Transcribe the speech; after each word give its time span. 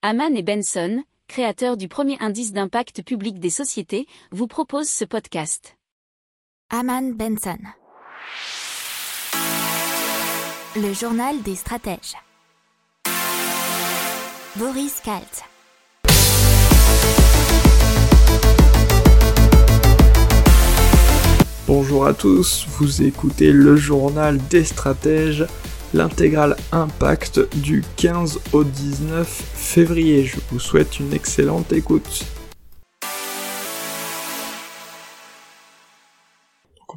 Haman 0.00 0.36
et 0.36 0.44
Benson, 0.44 1.02
créateurs 1.26 1.76
du 1.76 1.88
premier 1.88 2.16
indice 2.20 2.52
d'impact 2.52 3.02
public 3.02 3.40
des 3.40 3.50
sociétés, 3.50 4.06
vous 4.30 4.46
proposent 4.46 4.88
ce 4.88 5.04
podcast. 5.04 5.76
Haman 6.70 7.14
Benson. 7.14 7.58
Le 10.76 10.92
journal 10.92 11.42
des 11.42 11.56
stratèges. 11.56 12.14
Boris 14.54 15.00
Kalt. 15.00 15.42
Bonjour 21.66 22.06
à 22.06 22.14
tous, 22.14 22.66
vous 22.78 23.02
écoutez 23.02 23.50
le 23.50 23.74
journal 23.74 24.38
des 24.46 24.62
stratèges, 24.62 25.44
l'intégrale 25.94 26.56
Impact 26.72 27.56
du 27.56 27.82
15 27.96 28.40
au 28.52 28.64
19 28.64 29.26
février. 29.28 30.24
Je 30.24 30.36
vous 30.50 30.58
souhaite 30.58 31.00
une 31.00 31.12
excellente 31.12 31.72
écoute. 31.72 32.24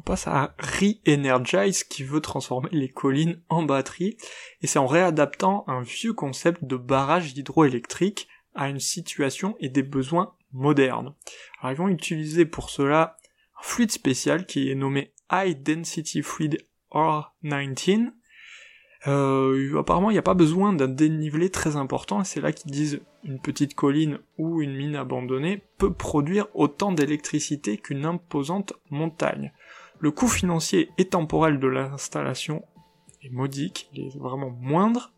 on 0.02 0.04
passe 0.04 0.26
à 0.26 0.56
Re-Energize 0.58 1.84
qui 1.84 2.02
veut 2.02 2.20
transformer 2.20 2.68
les 2.72 2.88
collines 2.88 3.40
en 3.48 3.62
batterie 3.62 4.16
et 4.60 4.66
c'est 4.66 4.80
en 4.80 4.86
réadaptant 4.86 5.64
un 5.68 5.80
vieux 5.80 6.12
concept 6.12 6.64
de 6.64 6.76
barrage 6.76 7.38
hydroélectrique 7.38 8.26
à 8.54 8.68
une 8.68 8.80
situation 8.80 9.54
et 9.60 9.68
des 9.68 9.84
besoins 9.84 10.34
modernes. 10.52 11.14
Alors 11.60 11.72
ils 11.72 11.78
vont 11.78 11.88
utiliser 11.88 12.46
pour 12.46 12.68
cela 12.68 13.16
fluide 13.60 13.92
spécial 13.92 14.44
qui 14.44 14.70
est 14.70 14.74
nommé 14.74 15.14
High 15.30 15.62
Density 15.62 16.22
Fluid 16.22 16.58
R19. 16.92 18.10
Euh, 19.08 19.78
apparemment, 19.78 20.10
il 20.10 20.14
n'y 20.14 20.18
a 20.18 20.22
pas 20.22 20.34
besoin 20.34 20.72
d'un 20.72 20.88
dénivelé 20.88 21.50
très 21.50 21.76
important, 21.76 22.22
et 22.22 22.24
c'est 22.24 22.40
là 22.40 22.52
qu'ils 22.52 22.70
disent 22.70 23.00
une 23.24 23.40
petite 23.40 23.74
colline 23.74 24.18
ou 24.38 24.62
une 24.62 24.76
mine 24.76 24.96
abandonnée 24.96 25.62
peut 25.78 25.92
produire 25.92 26.46
autant 26.54 26.92
d'électricité 26.92 27.78
qu'une 27.78 28.04
imposante 28.04 28.74
montagne. 28.90 29.52
Le 29.98 30.10
coût 30.10 30.28
financier 30.28 30.90
et 30.98 31.06
temporel 31.06 31.58
de 31.58 31.66
l'installation 31.66 32.64
est 33.22 33.30
modique, 33.30 33.88
il 33.92 34.06
est 34.06 34.18
vraiment 34.18 34.50
moindre, 34.50 35.12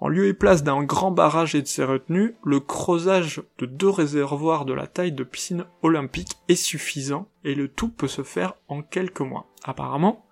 en 0.00 0.08
lieu 0.08 0.26
et 0.26 0.34
place 0.34 0.62
d'un 0.62 0.82
grand 0.82 1.12
barrage 1.12 1.54
et 1.54 1.62
de 1.62 1.66
ses 1.66 1.84
retenues, 1.84 2.34
le 2.44 2.60
creusage 2.60 3.42
de 3.58 3.66
deux 3.66 3.88
réservoirs 3.88 4.64
de 4.64 4.74
la 4.74 4.86
taille 4.86 5.12
de 5.12 5.24
piscine 5.24 5.64
olympique 5.82 6.36
est 6.48 6.56
suffisant 6.56 7.28
et 7.44 7.54
le 7.54 7.68
tout 7.68 7.88
peut 7.88 8.08
se 8.08 8.22
faire 8.22 8.54
en 8.68 8.82
quelques 8.82 9.20
mois. 9.20 9.46
Apparemment, 9.62 10.26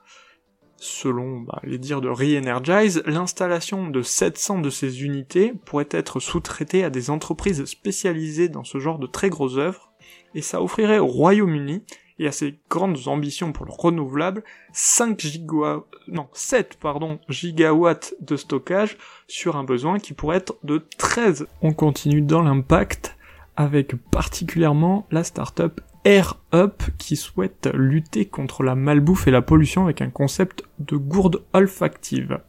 selon 0.82 1.42
bah, 1.42 1.60
les 1.62 1.78
dires 1.78 2.00
de 2.00 2.08
Re-Energize, 2.08 3.04
l'installation 3.06 3.88
de 3.88 4.02
700 4.02 4.58
de 4.58 4.68
ces 4.68 5.04
unités 5.04 5.54
pourrait 5.64 5.88
être 5.90 6.18
sous-traitée 6.18 6.82
à 6.82 6.90
des 6.90 7.08
entreprises 7.08 7.64
spécialisées 7.66 8.48
dans 8.48 8.64
ce 8.64 8.78
genre 8.78 8.98
de 8.98 9.06
très 9.06 9.30
grosses 9.30 9.58
œuvres, 9.58 9.92
et 10.34 10.42
ça 10.42 10.60
offrirait 10.60 10.98
au 10.98 11.06
Royaume-Uni 11.06 11.84
et 12.18 12.26
à 12.26 12.32
ses 12.32 12.58
grandes 12.68 13.06
ambitions 13.06 13.52
pour 13.52 13.64
le 13.64 13.72
renouvelable, 13.72 14.42
5 14.72 15.20
gigawatts, 15.20 15.84
non, 16.08 16.28
7, 16.32 16.78
pardon, 16.80 17.20
gigawatts 17.28 18.14
de 18.20 18.36
stockage 18.36 18.98
sur 19.28 19.56
un 19.56 19.64
besoin 19.64 19.98
qui 19.98 20.14
pourrait 20.14 20.38
être 20.38 20.56
de 20.64 20.84
13. 20.98 21.46
On 21.62 21.72
continue 21.72 22.22
dans 22.22 22.42
l'impact 22.42 23.16
avec 23.56 23.94
particulièrement 24.10 25.06
la 25.12 25.22
startup 25.22 25.80
AirUp 26.04 26.82
qui 26.98 27.16
souhaite 27.16 27.68
lutter 27.72 28.26
contre 28.26 28.62
la 28.62 28.74
malbouffe 28.74 29.28
et 29.28 29.30
la 29.30 29.42
pollution 29.42 29.84
avec 29.84 30.02
un 30.02 30.10
concept 30.10 30.64
de 30.78 30.96
gourde 30.96 31.42
olfactive. 31.52 32.40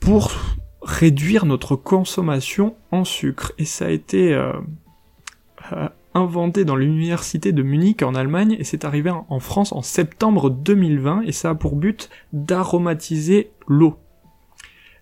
Pour 0.00 0.32
réduire 0.84 1.46
notre 1.46 1.76
consommation 1.76 2.76
en 2.92 3.04
sucre. 3.04 3.52
Et 3.58 3.64
ça 3.64 3.86
a 3.86 3.90
été 3.90 4.34
euh, 4.34 4.52
euh, 5.72 5.88
inventé 6.14 6.64
dans 6.64 6.76
l'université 6.76 7.52
de 7.52 7.62
Munich 7.62 8.02
en 8.02 8.14
Allemagne 8.14 8.56
et 8.58 8.64
c'est 8.64 8.84
arrivé 8.84 9.10
en 9.10 9.40
France 9.40 9.72
en 9.72 9.82
septembre 9.82 10.50
2020 10.50 11.22
et 11.22 11.32
ça 11.32 11.50
a 11.50 11.54
pour 11.54 11.76
but 11.76 12.10
d'aromatiser 12.32 13.50
l'eau. 13.66 13.98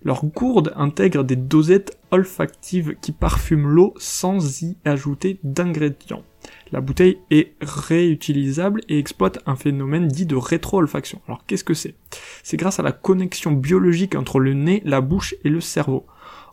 Leur 0.05 0.25
gourde 0.25 0.73
intègre 0.77 1.23
des 1.23 1.37
dosettes 1.37 1.99
olfactives 2.11 2.97
qui 3.01 3.13
parfument 3.13 3.69
l'eau 3.69 3.95
sans 3.97 4.63
y 4.63 4.77
ajouter 4.85 5.39
d'ingrédients. 5.45 6.25
La 6.73 6.81
bouteille 6.81 7.19
est 7.31 7.53
réutilisable 7.61 8.81
et 8.89 8.99
exploite 8.99 9.39
un 9.47 9.55
phénomène 9.55 10.09
dit 10.09 10.27
de 10.27 10.35
rétro-olfaction. 10.35 11.21
Alors 11.29 11.45
qu'est-ce 11.47 11.65
que 11.65 11.75
c'est? 11.75 11.95
C'est 12.43 12.57
grâce 12.57 12.81
à 12.81 12.83
la 12.83 12.93
connexion 12.93 13.53
biologique 13.53 14.17
entre 14.17 14.41
le 14.41 14.55
nez, 14.55 14.83
la 14.85 15.01
bouche 15.01 15.35
et 15.45 15.49
le 15.49 15.61
cerveau. 15.61 16.05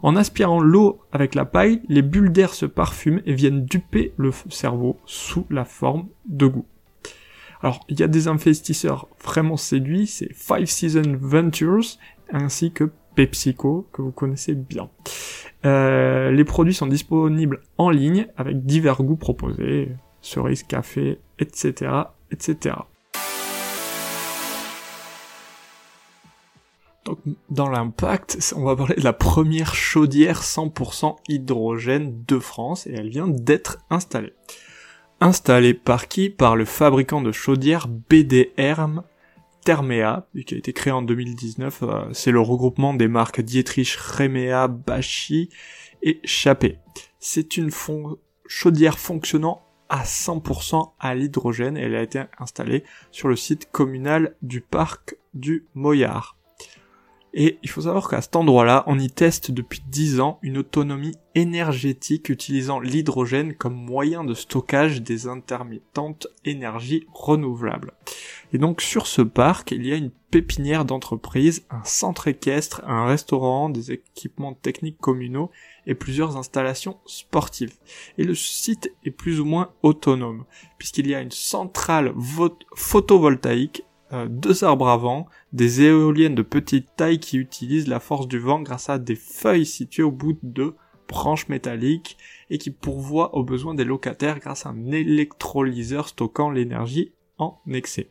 En 0.02 0.16
aspirant 0.16 0.62
l'eau 0.62 1.02
avec 1.12 1.36
la 1.36 1.46
paille, 1.46 1.82
les 1.90 2.02
bulles 2.02 2.32
d'air 2.32 2.54
se 2.54 2.66
parfument 2.66 3.22
et 3.26 3.34
viennent 3.34 3.66
duper 3.66 4.14
le 4.18 4.32
cerveau 4.50 4.98
sous 5.06 5.46
la 5.50 5.66
forme 5.66 6.08
de 6.28 6.46
goût. 6.46 6.66
Alors, 7.62 7.84
il 7.90 8.00
y 8.00 8.04
a 8.04 8.08
des 8.08 8.30
investisseurs 8.30 9.10
vraiment 9.22 9.58
séduits, 9.58 10.08
c'est 10.08 10.34
Five 10.34 10.68
Season 10.68 11.18
Ventures, 11.20 11.98
ainsi 12.32 12.72
que 12.72 12.92
PepsiCo, 13.20 13.86
que 13.92 14.02
vous 14.02 14.14
connaissez 14.14 14.56
bien. 14.56 14.90
Euh, 15.66 16.32
les 16.32 16.46
produits 16.46 16.74
sont 16.74 16.88
disponibles 16.88 17.60
en 17.78 17.90
ligne 17.90 18.28
avec 18.38 18.66
divers 18.66 19.04
goûts 19.04 19.18
proposés, 19.18 19.90
cerise, 20.22 20.64
café, 20.64 21.20
etc., 21.38 21.92
etc. 22.32 22.76
Donc, 27.04 27.20
dans 27.50 27.68
l'impact, 27.68 28.54
on 28.56 28.64
va 28.64 28.78
parler 28.78 28.96
de 28.96 29.04
la 29.04 29.12
première 29.12 29.76
chaudière 29.76 30.42
100% 30.42 31.18
hydrogène 31.28 32.24
de 32.26 32.40
France 32.40 32.88
et 32.88 32.94
elle 32.94 33.10
vient 33.10 33.28
d'être 33.28 33.80
installée. 33.90 34.32
Installée 35.20 35.74
par 35.74 36.08
qui? 36.08 36.30
Par 36.30 36.56
le 36.56 36.64
fabricant 36.64 37.20
de 37.20 37.34
chaudières 37.34 37.90
BDR 37.90 38.80
Thermea, 39.70 40.26
qui 40.48 40.56
a 40.56 40.58
été 40.58 40.74
créé 40.74 40.92
en 40.92 41.04
2019. 41.04 41.84
Euh, 41.84 42.10
c'est 42.12 42.32
le 42.32 42.40
regroupement 42.40 42.96
des 42.96 43.08
marques 43.08 43.42
Dietrich, 43.42 43.92
Remea, 43.92 44.68
Bachi 44.68 45.50
et 46.02 46.20
Chappé. 46.24 46.80
C'est 47.20 47.56
une 47.56 47.70
chaudière 48.48 48.98
fonctionnant 48.98 49.62
à 49.88 50.06
100% 50.06 50.94
à 51.00 51.14
l'hydrogène 51.14 51.78
elle 51.78 51.96
a 51.96 52.02
été 52.02 52.24
installée 52.40 52.84
sur 53.12 53.28
le 53.28 53.36
site 53.36 53.70
communal 53.72 54.36
du 54.42 54.60
parc 54.60 55.18
du 55.36 55.68
Moyard. 55.76 56.36
Et 57.36 57.60
il 57.62 57.70
faut 57.70 57.82
savoir 57.82 58.10
qu'à 58.10 58.22
cet 58.22 58.36
endroit-là, 58.36 58.84
on 58.88 58.98
y 58.98 59.12
teste 59.12 59.52
depuis 59.52 59.84
10 59.88 60.20
ans 60.20 60.40
une 60.42 60.58
autonomie 60.58 61.16
énergétique 61.36 62.30
utilisant 62.30 62.80
l'hydrogène 62.80 63.54
comme 63.54 63.76
moyen 63.76 64.24
de 64.24 64.34
stockage 64.34 65.04
des 65.04 65.28
intermittentes 65.28 66.26
énergies 66.44 67.06
renouvelables. 67.14 67.94
Et 68.52 68.58
donc 68.58 68.82
sur 68.82 69.08
ce 69.08 69.22
parc, 69.22 69.72
il 69.72 69.86
y 69.86 69.94
a 69.94 69.96
une 69.96 70.12
pépinière 70.32 70.86
d'entreprise, 70.86 71.66
un 71.70 71.84
centre 71.84 72.28
équestre, 72.28 72.82
un 72.86 73.06
restaurant, 73.06 73.70
des 73.70 73.92
équipements 73.92 74.54
techniques 74.54 75.00
communaux 75.00 75.52
et 75.86 75.96
plusieurs 75.96 76.38
installations 76.38 76.98
sportives. 77.06 77.76
Et 78.18 78.24
le 78.24 78.36
site 78.36 78.92
est 79.04 79.12
plus 79.12 79.40
ou 79.40 79.46
moins 79.46 79.72
autonome, 79.84 80.46
puisqu'il 80.78 81.08
y 81.08 81.16
a 81.16 81.22
une 81.22 81.32
centrale 81.32 82.14
photovoltaïque 82.76 83.84
euh, 84.12 84.28
deux 84.28 84.64
arbres 84.64 84.88
à 84.88 84.98
vent, 84.98 85.28
des 85.54 85.84
éoliennes 85.84 86.34
de 86.34 86.42
petite 86.42 86.96
taille 86.96 87.20
qui 87.20 87.38
utilisent 87.38 87.88
la 87.88 88.00
force 88.00 88.28
du 88.28 88.40
vent 88.40 88.60
grâce 88.60 88.90
à 88.90 88.98
des 88.98 89.16
feuilles 89.16 89.68
situées 89.68 90.02
au 90.02 90.12
bout 90.12 90.36
de 90.42 90.74
branches 91.08 91.48
métalliques 91.48 92.18
et 92.50 92.58
qui 92.58 92.72
pourvoient 92.72 93.36
aux 93.36 93.44
besoins 93.44 93.76
des 93.76 93.84
locataires 93.84 94.40
grâce 94.40 94.66
à 94.66 94.70
un 94.70 94.92
électrolyseur 94.92 96.08
stockant 96.08 96.50
l'énergie 96.50 97.14
en 97.38 97.60
excès. 97.72 98.10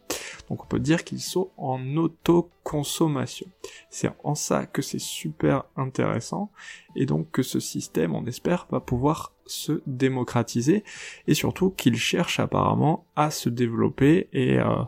Donc 0.48 0.64
on 0.64 0.66
peut 0.66 0.78
dire 0.78 1.04
qu'ils 1.04 1.20
sont 1.20 1.50
en 1.56 1.96
autoconsommation. 1.96 3.46
C'est 3.90 4.10
en 4.24 4.34
ça 4.34 4.66
que 4.66 4.82
c'est 4.82 5.00
super 5.00 5.64
intéressant 5.76 6.50
et 6.96 7.06
donc 7.06 7.30
que 7.30 7.42
ce 7.42 7.60
système, 7.60 8.14
on 8.14 8.24
espère, 8.26 8.66
va 8.70 8.80
pouvoir 8.80 9.32
se 9.46 9.80
démocratiser 9.86 10.84
et 11.26 11.34
surtout 11.34 11.70
qu'il 11.70 11.96
cherche 11.96 12.40
apparemment 12.40 13.06
à 13.16 13.30
se 13.30 13.48
développer 13.48 14.28
et 14.32 14.58
euh, 14.58 14.82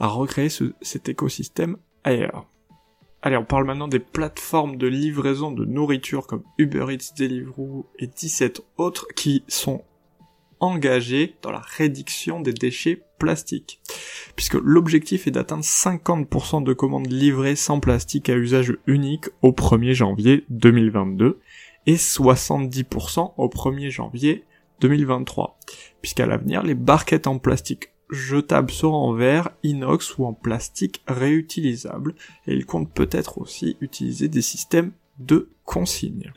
à 0.00 0.06
recréer 0.06 0.48
cet 0.80 1.08
écosystème 1.08 1.76
ailleurs. 2.02 2.46
Allez, 3.22 3.38
on 3.38 3.44
parle 3.44 3.64
maintenant 3.64 3.88
des 3.88 4.00
plateformes 4.00 4.76
de 4.76 4.86
livraison 4.86 5.50
de 5.50 5.64
nourriture 5.64 6.26
comme 6.26 6.42
Uber 6.58 6.86
Eats, 6.90 7.14
Deliveroo 7.16 7.86
et 7.98 8.06
17 8.06 8.60
autres 8.76 9.06
qui 9.16 9.44
sont 9.48 9.82
engagés 10.64 11.36
dans 11.42 11.50
la 11.50 11.60
réduction 11.60 12.40
des 12.40 12.52
déchets 12.52 13.02
plastiques. 13.18 13.80
Puisque 14.36 14.54
l'objectif 14.54 15.26
est 15.26 15.30
d'atteindre 15.30 15.64
50% 15.64 16.64
de 16.64 16.72
commandes 16.72 17.10
livrées 17.10 17.56
sans 17.56 17.80
plastique 17.80 18.28
à 18.28 18.34
usage 18.34 18.76
unique 18.86 19.26
au 19.42 19.52
1er 19.52 19.92
janvier 19.92 20.44
2022 20.50 21.40
et 21.86 21.96
70% 21.96 23.34
au 23.36 23.48
1er 23.48 23.90
janvier 23.90 24.44
2023. 24.80 25.58
Puisqu'à 26.02 26.26
l'avenir, 26.26 26.62
les 26.62 26.74
barquettes 26.74 27.26
en 27.26 27.38
plastique 27.38 27.90
jetable 28.10 28.70
sera 28.70 28.96
en 28.96 29.12
verre, 29.12 29.50
inox 29.62 30.18
ou 30.18 30.26
en 30.26 30.32
plastique 30.32 31.02
réutilisable, 31.06 32.14
et 32.46 32.54
il 32.54 32.66
compte 32.66 32.92
peut-être 32.92 33.38
aussi 33.38 33.76
utiliser 33.80 34.28
des 34.28 34.42
systèmes 34.42 34.92
de 35.18 35.50
consigne. 35.64 36.32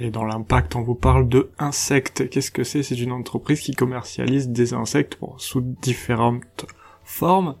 Allez, 0.00 0.10
dans 0.10 0.24
l'impact, 0.24 0.76
on 0.76 0.80
vous 0.80 0.94
parle 0.94 1.28
de 1.28 1.50
insectes. 1.58 2.30
Qu'est-ce 2.30 2.50
que 2.50 2.64
c'est? 2.64 2.82
C'est 2.82 2.98
une 2.98 3.12
entreprise 3.12 3.60
qui 3.60 3.74
commercialise 3.74 4.48
des 4.48 4.72
insectes 4.72 5.18
sous 5.36 5.60
différentes 5.60 6.64
formes, 7.04 7.56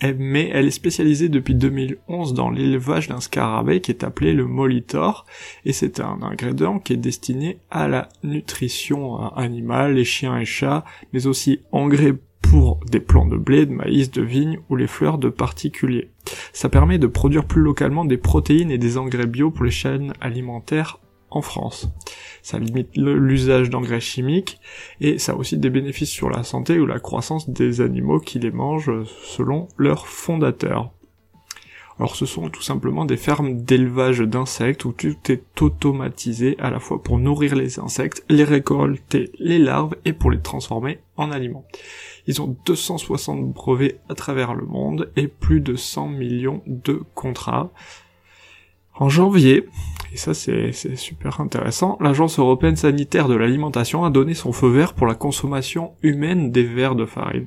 mais 0.00 0.48
elle 0.52 0.68
est 0.68 0.70
spécialisée 0.70 1.28
depuis 1.28 1.56
2011 1.56 2.34
dans 2.34 2.50
l'élevage 2.50 3.08
d'un 3.08 3.18
scarabée 3.18 3.80
qui 3.80 3.90
est 3.90 4.04
appelé 4.04 4.32
le 4.32 4.46
molitor, 4.46 5.26
et 5.64 5.72
c'est 5.72 5.98
un 5.98 6.20
ingrédient 6.22 6.78
qui 6.78 6.92
est 6.92 6.98
destiné 6.98 7.58
à 7.68 7.88
la 7.88 8.08
nutrition 8.22 9.18
animale, 9.34 9.94
les 9.94 10.04
chiens 10.04 10.38
et 10.38 10.44
chats, 10.44 10.84
mais 11.12 11.26
aussi 11.26 11.62
engrais 11.72 12.14
pour 12.42 12.78
des 12.90 13.00
plants 13.00 13.26
de 13.26 13.36
blé, 13.36 13.66
de 13.66 13.72
maïs, 13.72 14.12
de 14.12 14.22
vigne 14.22 14.60
ou 14.68 14.76
les 14.76 14.86
fleurs 14.86 15.18
de 15.18 15.30
particuliers. 15.30 16.10
Ça 16.52 16.68
permet 16.68 16.98
de 16.98 17.08
produire 17.08 17.44
plus 17.44 17.62
localement 17.62 18.04
des 18.04 18.18
protéines 18.18 18.70
et 18.70 18.78
des 18.78 18.98
engrais 18.98 19.26
bio 19.26 19.50
pour 19.50 19.64
les 19.64 19.72
chaînes 19.72 20.12
alimentaires 20.20 20.98
en 21.36 21.42
France. 21.42 21.88
Ça 22.42 22.58
limite 22.58 22.96
l'usage 22.96 23.70
d'engrais 23.70 24.00
chimiques 24.00 24.60
et 25.00 25.18
ça 25.18 25.32
a 25.32 25.34
aussi 25.36 25.56
des 25.56 25.70
bénéfices 25.70 26.10
sur 26.10 26.30
la 26.30 26.42
santé 26.42 26.78
ou 26.78 26.86
la 26.86 26.98
croissance 26.98 27.48
des 27.48 27.80
animaux 27.80 28.20
qui 28.20 28.38
les 28.38 28.50
mangent 28.50 29.04
selon 29.24 29.68
leurs 29.76 30.06
fondateurs. 30.06 30.92
Alors 31.98 32.16
ce 32.16 32.26
sont 32.26 32.48
tout 32.48 32.62
simplement 32.62 33.04
des 33.04 33.16
fermes 33.16 33.62
d'élevage 33.62 34.20
d'insectes 34.20 34.84
où 34.84 34.92
tout 34.92 35.14
est 35.30 35.62
automatisé 35.62 36.56
à 36.58 36.70
la 36.70 36.80
fois 36.80 37.02
pour 37.02 37.18
nourrir 37.18 37.54
les 37.54 37.78
insectes, 37.78 38.24
les 38.28 38.44
récolter 38.44 39.30
les 39.38 39.58
larves 39.58 39.94
et 40.04 40.12
pour 40.12 40.30
les 40.30 40.40
transformer 40.40 41.00
en 41.16 41.30
aliments. 41.30 41.66
Ils 42.26 42.40
ont 42.40 42.56
260 42.66 43.52
brevets 43.52 44.00
à 44.08 44.14
travers 44.14 44.54
le 44.54 44.64
monde 44.64 45.12
et 45.16 45.28
plus 45.28 45.60
de 45.60 45.76
100 45.76 46.08
millions 46.08 46.62
de 46.66 47.02
contrats. 47.14 47.70
En 48.94 49.08
janvier, 49.08 49.66
et 50.12 50.16
ça 50.16 50.34
c'est 50.34 50.72
super 50.96 51.40
intéressant, 51.40 51.96
l'Agence 52.00 52.38
européenne 52.38 52.76
sanitaire 52.76 53.28
de 53.28 53.34
l'alimentation 53.34 54.04
a 54.04 54.10
donné 54.10 54.34
son 54.34 54.52
feu 54.52 54.68
vert 54.68 54.94
pour 54.94 55.06
la 55.06 55.14
consommation 55.14 55.92
humaine 56.02 56.50
des 56.50 56.64
verres 56.64 56.96
de 56.96 57.06
farine. 57.06 57.46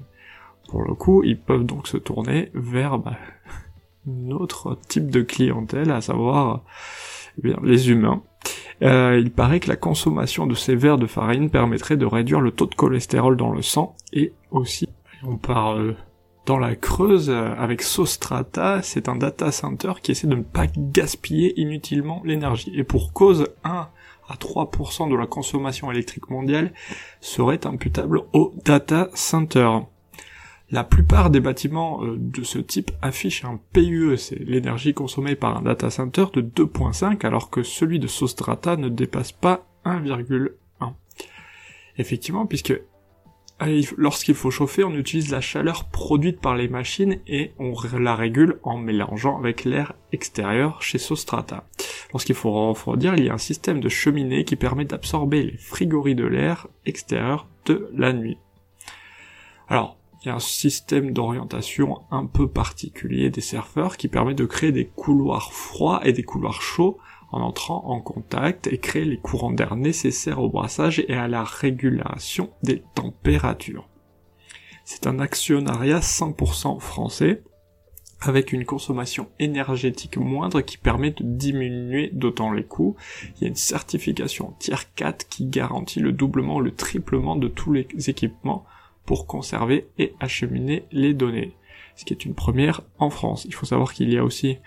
Pour 0.70 0.82
le 0.82 0.96
coup, 0.96 1.24
ils 1.24 1.40
peuvent 1.40 1.66
donc 1.66 1.88
se 1.88 1.98
tourner 1.98 2.50
vers 2.56 2.98
bah, 2.98 3.18
autre 4.32 4.80
type 4.88 5.12
de 5.12 5.22
clientèle, 5.22 5.92
à 5.92 6.02
savoir 6.02 6.64
eh 7.38 7.42
bien, 7.44 7.58
les 7.64 7.90
humains. 7.92 8.24
Euh, 8.82 9.20
il 9.20 9.32
paraît 9.32 9.60
que 9.60 9.70
la 9.70 9.76
consommation 9.76 10.48
de 10.48 10.56
ces 10.56 10.76
verres 10.76 10.98
de 10.98 11.06
farine 11.06 11.50
permettrait 11.50 11.98
de 11.98 12.06
réduire 12.06 12.42
le 12.42 12.52
taux 12.52 12.66
de 12.66 12.76
cholestérol 12.76 13.38
dans 13.38 13.52
le 13.52 13.62
sang 13.62 13.96
et 14.12 14.34
aussi, 14.52 14.90
on 15.24 15.38
parle 15.38 15.96
dans 16.46 16.58
la 16.60 16.76
Creuse 16.76 17.30
avec 17.30 17.82
Sostrata, 17.82 18.82
c'est 18.82 19.10
un 19.10 19.16
data 19.16 19.52
center 19.52 19.94
qui 20.02 20.12
essaie 20.12 20.28
de 20.28 20.36
ne 20.36 20.44
pas 20.44 20.68
gaspiller 20.78 21.60
inutilement 21.60 22.22
l'énergie. 22.24 22.72
Et 22.76 22.84
pour 22.84 23.14
cause, 23.14 23.48
1 23.64 23.90
à 24.28 24.36
3% 24.36 25.10
de 25.10 25.16
la 25.16 25.28
consommation 25.28 25.92
électrique 25.92 26.30
mondiale 26.30 26.74
serait 27.22 27.66
imputable 27.66 28.22
au 28.34 28.54
data 28.64 29.10
center. 29.14 29.70
La 30.72 30.84
plupart 30.84 31.30
des 31.30 31.40
bâtiments 31.40 32.04
euh, 32.04 32.16
de 32.18 32.44
ce 32.44 32.58
type 32.58 32.92
affichent 33.02 33.46
un 33.46 33.60
PUE, 33.74 34.18
c'est 34.18 34.40
l'énergie 34.40 34.96
consommée 34.96 35.36
par 35.36 35.58
un 35.58 35.62
data 35.62 35.92
center 35.92 36.26
de 36.34 36.42
2.5 36.42 37.26
alors 37.26 37.52
que 37.52 37.62
celui 37.62 38.00
de 38.00 38.08
Sostrata 38.08 38.76
ne 38.76 38.90
dépasse 38.90 39.32
pas 39.32 39.68
1,1. 39.86 40.50
Effectivement, 41.98 42.46
puisque 42.46 42.74
lorsqu'il 43.98 44.36
faut 44.36 44.52
chauffer, 44.52 44.84
on 44.84 44.94
utilise 44.94 45.32
la 45.32 45.42
chaleur 45.42 45.86
produite 45.86 46.40
par 46.40 46.56
les 46.56 46.68
machines 46.68 47.20
et 47.28 47.52
on 47.58 47.74
la 47.98 48.16
régule 48.16 48.60
en 48.64 48.78
mélangeant 48.78 49.38
avec 49.38 49.64
l'air 49.64 49.94
extérieur 50.12 50.82
chez 50.82 50.98
Sostrata. 50.98 51.66
Lorsqu'il 52.12 52.36
faut 52.36 52.52
refroidir, 52.52 53.16
il 53.16 53.26
y 53.26 53.30
a 53.30 53.34
un 53.34 53.38
système 53.38 53.80
de 53.80 53.90
cheminée 53.90 54.46
qui 54.46 54.56
permet 54.56 54.86
d'absorber 54.86 55.44
les 55.44 55.58
frigories 55.58 56.16
de 56.16 56.26
l'air 56.26 56.68
extérieur 56.86 57.48
de 57.66 57.90
la 57.94 58.14
nuit. 58.14 58.38
Alors, 59.68 59.98
il 60.22 60.30
y 60.30 60.32
a 60.32 60.36
un 60.36 60.40
système 60.40 61.12
d'orientation 61.12 62.02
un 62.12 62.26
peu 62.26 62.48
particulier 62.48 63.30
des 63.30 63.42
serveurs 63.42 63.98
qui 63.98 64.08
permet 64.08 64.34
de 64.34 64.46
créer 64.46 64.72
des 64.72 64.86
couloirs 64.86 65.54
froids 65.54 66.02
et 66.04 66.14
des 66.14 66.24
couloirs 66.24 66.62
chauds 66.62 66.98
en 67.36 67.42
entrant 67.42 67.84
en 67.86 68.00
contact 68.00 68.68
et 68.68 68.78
créer 68.78 69.04
les 69.04 69.18
courants 69.18 69.52
d'air 69.52 69.76
nécessaires 69.76 70.40
au 70.40 70.50
brassage 70.50 71.04
et 71.08 71.14
à 71.14 71.28
la 71.28 71.44
régulation 71.44 72.50
des 72.64 72.82
températures. 72.96 73.90
C'est 74.86 75.06
un 75.06 75.20
actionnariat 75.20 76.00
100% 76.00 76.80
français 76.80 77.44
avec 78.22 78.54
une 78.54 78.64
consommation 78.64 79.28
énergétique 79.40 80.16
moindre 80.16 80.62
qui 80.62 80.78
permet 80.78 81.12
de 81.12 81.24
diminuer 81.24 82.10
d'autant 82.14 82.54
les 82.54 82.64
coûts. 82.64 82.96
Il 83.36 83.42
y 83.42 83.46
a 83.46 83.50
une 83.50 83.56
certification 83.56 84.56
Tier 84.58 84.78
4 84.96 85.28
qui 85.28 85.46
garantit 85.46 86.00
le 86.00 86.14
doublement, 86.14 86.62
le 86.62 86.72
triplement 86.72 87.36
de 87.36 87.50
tous 87.50 87.74
les 87.74 87.88
équipements 88.08 88.66
pour 89.06 89.28
conserver 89.28 89.90
et 89.98 90.14
acheminer 90.22 90.86
les 90.92 91.14
données. 91.14 91.54
Ce 91.98 92.06
qui 92.06 92.14
est 92.14 92.26
une 92.26 92.34
première 92.34 92.82
en 92.98 93.10
France. 93.10 93.44
Il 93.46 93.54
faut 93.54 93.66
savoir 93.66 93.94
qu'il 93.94 94.12
y 94.12 94.18
a 94.18 94.24
aussi 94.24 94.58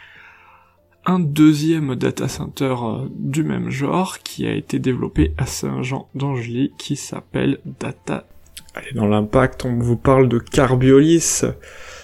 un 1.09 1.21
deuxième 1.21 1.97
data 1.97 2.29
center 2.29 2.75
euh, 2.83 3.09
du 3.15 3.43
même 3.43 3.71
genre 3.71 4.19
qui 4.19 4.47
a 4.47 4.53
été 4.53 4.79
développé 4.79 5.33
à 5.39 5.47
Saint-Jean 5.47 6.07
d'Angely 6.15 6.75
qui 6.77 6.97
s'appelle 6.97 7.61
Data. 7.65 8.27
Allez, 8.75 8.93
dans 8.93 9.07
l'impact, 9.07 9.65
on 9.65 9.79
vous 9.79 9.97
parle 9.97 10.29
de 10.29 10.39
Carbiolis 10.39 11.41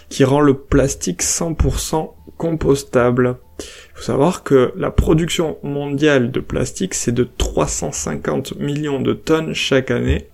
qui 0.09 0.25
rend 0.25 0.41
le 0.41 0.55
plastique 0.55 1.23
100% 1.23 2.12
compostable. 2.39 3.37
Il 3.61 3.97
faut 3.97 4.03
savoir 4.03 4.43
que 4.43 4.73
la 4.75 4.91
production 4.91 5.59
mondiale 5.62 6.31
de 6.31 6.41
plastique 6.41 6.95
c'est 6.95 7.12
de 7.12 7.25
350 7.25 8.56
millions 8.56 9.01
de 9.01 9.12
tonnes 9.12 9.53
chaque 9.53 9.91
année 9.91 10.31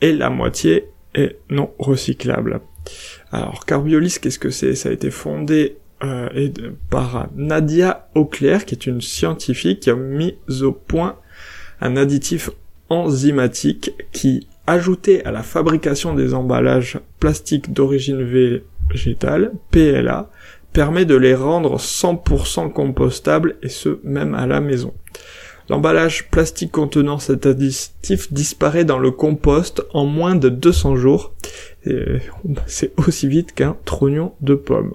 et 0.00 0.12
la 0.12 0.30
moitié 0.30 0.84
est 1.14 1.38
non 1.50 1.72
recyclable. 1.80 2.60
Alors 3.32 3.66
Carbiolis, 3.66 4.18
qu'est-ce 4.22 4.38
que 4.38 4.50
c'est? 4.50 4.76
Ça 4.76 4.90
a 4.90 4.92
été 4.92 5.10
fondé 5.10 5.78
euh, 6.04 6.50
par 6.90 7.28
Nadia 7.36 8.08
Auclair, 8.14 8.64
qui 8.64 8.74
est 8.74 8.86
une 8.86 9.00
scientifique 9.00 9.80
qui 9.80 9.90
a 9.90 9.94
mis 9.94 10.36
au 10.62 10.72
point 10.72 11.16
un 11.80 11.96
additif 11.96 12.50
enzymatique 12.88 13.92
qui, 14.12 14.46
ajouté 14.66 15.24
à 15.24 15.32
la 15.32 15.42
fabrication 15.42 16.14
des 16.14 16.34
emballages 16.34 16.98
plastiques 17.18 17.72
d'origine 17.72 18.22
végétale, 18.90 19.52
PLA, 19.70 20.30
permet 20.72 21.04
de 21.04 21.16
les 21.16 21.34
rendre 21.34 21.78
100% 21.78 22.72
compostables 22.72 23.56
et 23.62 23.68
ce 23.68 23.98
même 24.04 24.34
à 24.34 24.46
la 24.46 24.60
maison. 24.60 24.94
L'emballage 25.68 26.28
plastique 26.28 26.72
contenant 26.72 27.18
cet 27.18 27.46
additif 27.46 28.32
disparaît 28.32 28.84
dans 28.84 28.98
le 28.98 29.10
compost 29.10 29.82
en 29.92 30.04
moins 30.04 30.34
de 30.34 30.48
200 30.48 30.96
jours. 30.96 31.32
C'est 32.66 32.92
aussi 32.96 33.28
vite 33.28 33.52
qu'un 33.52 33.76
trognon 33.84 34.32
de 34.40 34.54
pomme. 34.54 34.94